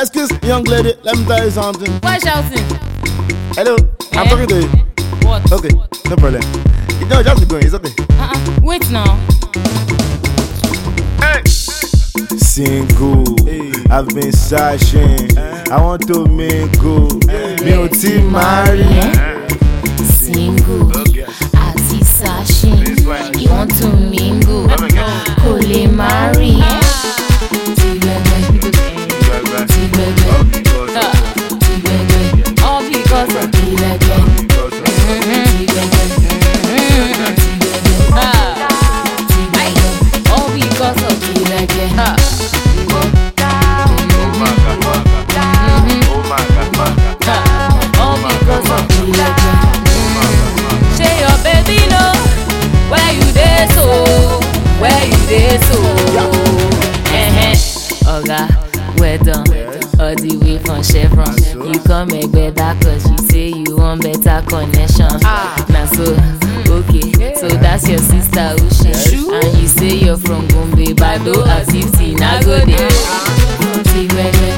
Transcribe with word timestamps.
Excuse, 0.00 0.30
young 0.42 0.62
lady, 0.64 0.92
let 1.02 1.16
me 1.18 1.24
tell 1.24 1.44
you 1.44 1.50
something. 1.50 1.92
Why 2.02 2.18
shouting? 2.18 2.64
Hello, 3.56 3.76
I'm 4.12 4.26
Eh? 4.26 4.30
talking 4.30 4.46
to 4.46 4.60
you. 4.60 4.68
What? 5.26 5.52
Okay, 5.52 5.70
no 6.08 6.16
problem. 6.16 6.42
You 7.00 7.06
know, 7.06 7.22
just 7.22 7.40
be 7.40 7.46
going, 7.46 7.64
it's 7.64 7.74
okay. 7.74 7.92
Uh-uh. 8.18 8.60
Wait 8.62 8.88
now. 8.90 9.16
Hey. 11.20 11.42
Single, 12.38 13.24
I've 13.90 14.08
been 14.14 14.32
searching. 14.32 15.36
Eh. 15.36 15.64
I 15.70 15.80
want 15.82 16.06
to 16.06 16.26
mingle. 16.26 17.08
Eh. 17.28 17.56
Mi 17.64 17.72
ò 17.72 17.88
tí 17.88 18.22
marry. 18.30 18.82
Eh. 18.82 19.48
single 20.06 20.92
Oga, 58.28 59.00
well 59.00 59.18
done. 59.18 59.46
All 60.00 60.14
the 60.14 60.36
way 60.44 60.58
from 60.58 60.82
Chevron. 60.82 61.32
You 61.72 61.80
come 61.80 62.08
Egbeda 62.10 62.76
cause 62.82 63.10
you 63.10 63.18
say 63.28 63.48
you 63.48 63.76
want 63.76 64.02
better 64.02 64.44
connection. 64.46 65.08
Na 65.72 65.86
so, 65.86 66.12
okay. 66.68 67.34
So 67.34 67.48
that's 67.48 67.88
your 67.88 67.98
sister 67.98 68.52
Ushe. 68.60 69.32
And 69.32 69.58
you 69.58 69.66
say 69.68 69.96
you're 70.04 70.18
from 70.18 70.46
Gombe, 70.48 70.94
Bado 70.94 71.40
as 71.46 71.68
if 71.74 72.18
na 72.20 72.40
go 72.42 72.58
there. 72.66 72.88
Tìgbẹ̀gbẹ̀, 73.88 74.57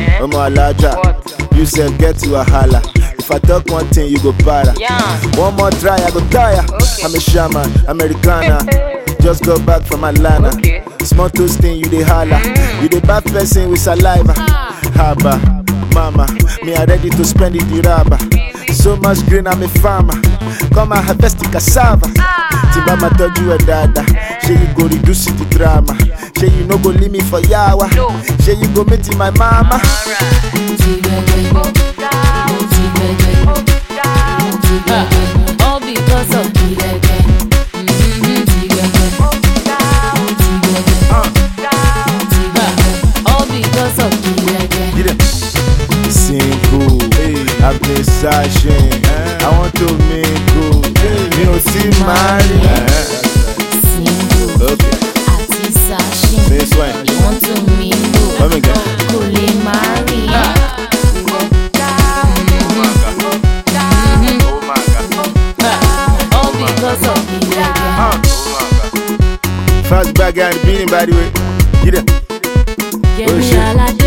Christiana, 0.00 0.26
Omo 0.26 0.38
Alaja. 0.48 1.56
You 1.56 1.66
said 1.66 1.98
get 1.98 2.16
to 2.18 2.34
a 2.40 2.44
holla. 2.44 2.80
If 2.96 3.30
I 3.30 3.38
talk 3.38 3.66
one 3.70 3.86
thing, 3.88 4.10
you 4.10 4.18
go 4.20 4.32
para. 4.32 4.74
Yeah. 4.78 5.00
One 5.38 5.54
more 5.56 5.70
try, 5.70 5.96
I 5.96 6.10
go 6.10 6.20
tire. 6.30 6.64
I'm 7.04 7.14
a 7.14 7.20
shaman, 7.20 7.70
Americana. 7.86 8.60
Just 9.20 9.44
go 9.44 9.58
back 9.64 9.82
from 9.82 10.04
Atlanta. 10.04 10.50
Small 11.04 11.28
toasting, 11.28 11.76
you 11.78 11.84
dey 11.84 12.02
holla. 12.02 12.36
Mm. 12.36 12.82
You 12.82 12.88
dey 12.88 13.00
bad 13.00 13.24
person 13.24 13.70
with 13.70 13.80
saliva. 13.80 14.34
Ah. 14.36 14.80
Haba, 14.94 15.94
mama, 15.94 16.26
me 16.64 16.74
I 16.74 16.84
ready 16.84 17.10
to 17.10 17.24
spend 17.24 17.56
it 17.56 17.64
the 17.68 17.82
rubber. 17.82 18.18
So 18.72 18.96
much 18.96 19.24
green, 19.28 19.46
I'm 19.46 19.62
a 19.62 19.68
farmer. 19.68 20.14
kọ́ 20.74 20.84
máa 20.90 21.02
harvest 21.06 21.40
cassava 21.52 22.06
tí 22.72 22.78
bá 22.86 22.94
máa 23.02 23.12
tọ́jú 23.18 23.44
ẹ̀ 23.56 23.60
dáadáa 23.68 24.06
ṣé 24.44 24.52
you 24.60 24.68
go 24.76 24.82
reduce 24.92 25.30
drama 25.54 25.94
ṣé 26.38 26.46
you 26.56 26.64
no 26.68 26.76
go 26.78 26.90
leave 26.90 27.12
me 27.12 27.20
for 27.30 27.40
yawa 27.52 27.86
ṣé 28.44 28.52
you 28.60 28.68
go 28.74 28.82
meet 28.90 29.06
my 29.16 29.30
mama. 29.40 29.76
Uh. 29.76 30.40
I've 47.62 47.80
been 47.82 48.02
sashing 48.02 48.99
I 49.42 49.48
want 49.58 49.74
to 49.76 49.86
make 50.08 50.44
go. 50.54 50.64
Mi 51.36 51.44
ò 51.48 51.56
sí 51.68 51.82
Single. 53.90 54.72
Okay. 54.72 54.96
Àti 55.32 55.64
Sashin. 55.86 56.40
This 56.48 56.70
one. 56.76 56.94
You 57.08 57.16
want 57.24 57.40
to 57.46 57.54
make 57.78 58.04
go. 58.12 58.22
Come 58.38 58.56
again. 58.56 58.82
Kò 59.10 59.18
lè 59.34 59.46
marry. 59.64 60.20
Fast 69.90 70.14
bag 70.14 70.38
and 70.38 70.54
beanie 70.64 70.86
by 70.88 71.04
the 71.06 71.12
way. 71.12 71.30
Get 71.84 71.94
it. 71.94 72.06
Get 73.16 73.36
me 73.36 73.56
a 73.56 73.72
oh, 73.72 73.76
lot. 73.76 73.99